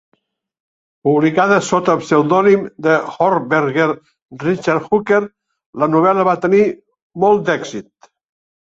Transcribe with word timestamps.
Publicada 1.07 1.59
sota 1.67 1.93
el 1.97 2.01
pseudònim 2.05 2.65
de 2.87 2.97
Hornberger, 3.17 3.87
Richard 4.47 4.91
Hooker, 4.91 5.23
la 5.85 5.93
novel·la 5.95 6.29
va 6.33 6.39
tenir 6.49 6.67
molt 7.29 7.49
d'èxit. 7.51 8.15